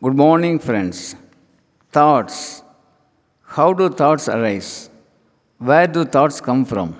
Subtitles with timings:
[0.00, 1.16] Good morning, friends.
[1.90, 2.62] Thoughts.
[3.54, 4.90] How do thoughts arise?
[5.58, 6.94] Where do thoughts come from?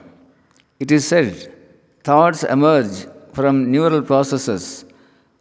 [0.81, 1.55] It is said
[2.03, 4.85] thoughts emerge from neural processes,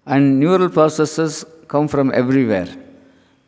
[0.05, 2.70] and neural processes come from everywhere.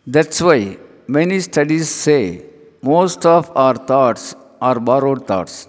[0.08, 2.46] That's why many studies say
[2.82, 5.68] most of our thoughts are borrowed thoughts.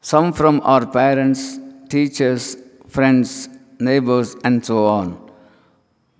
[0.00, 2.56] Some from our parents, teachers,
[2.88, 3.48] friends,
[3.78, 5.30] neighbors, and so on.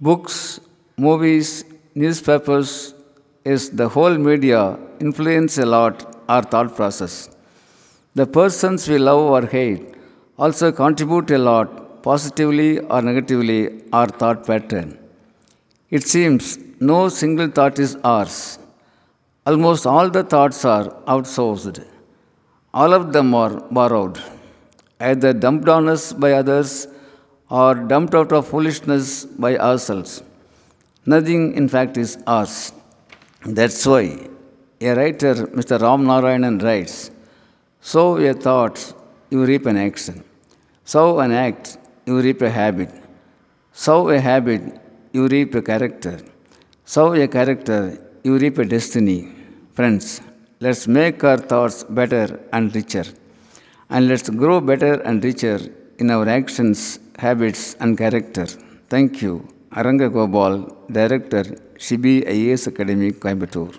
[0.00, 0.60] Books,
[0.96, 1.64] movies,
[1.94, 2.94] newspapers,
[3.44, 5.94] is the whole media influence a lot
[6.28, 7.30] our thought process.
[8.14, 9.94] The persons we love or hate
[10.38, 14.98] also contribute a lot, positively or negatively, our thought pattern.
[15.90, 18.58] It seems no single thought is ours.
[19.46, 21.84] Almost all the thoughts are outsourced.
[22.72, 24.20] All of them are borrowed,
[25.00, 26.86] either dumped on us by others
[27.50, 30.22] or dumped out of foolishness by ourselves.
[31.04, 32.72] Nothing, in fact, is ours.
[33.44, 34.28] That's why
[34.80, 35.80] a writer, Mr.
[35.80, 37.10] Ram Narayanan, writes
[37.80, 38.94] Sow a thought,
[39.30, 40.22] you reap an action.
[40.84, 42.90] Sow an act, you reap a habit.
[43.72, 44.62] Sow a habit,
[45.12, 46.20] you reap a character.
[46.84, 49.28] Sow a character, you reap a destiny.
[49.72, 50.20] Friends,
[50.60, 53.04] let's make our thoughts better and richer.
[53.90, 55.58] And let's grow better and richer
[55.98, 58.46] in our actions, habits, and character.
[58.88, 59.51] Thank you.
[59.80, 60.58] Arangagopal
[60.92, 61.48] director
[61.86, 63.76] CPIAS academy Coimbatore.